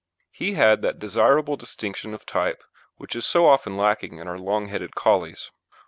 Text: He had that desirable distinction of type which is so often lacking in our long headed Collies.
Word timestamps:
He 0.31 0.53
had 0.53 0.81
that 0.81 0.97
desirable 0.97 1.55
distinction 1.57 2.15
of 2.15 2.25
type 2.25 2.63
which 2.95 3.15
is 3.15 3.23
so 3.27 3.45
often 3.47 3.77
lacking 3.77 4.17
in 4.17 4.27
our 4.27 4.39
long 4.39 4.67
headed 4.69 4.95
Collies. 4.95 5.51